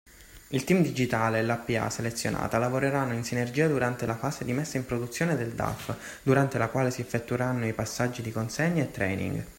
[0.49, 4.77] Il Team Digitale e la PA selezionata lavoreranno in sinergia durante la fase di messa
[4.77, 9.45] in produzione del DAF, durante la quale si effettueranno i passaggi di consegna e training.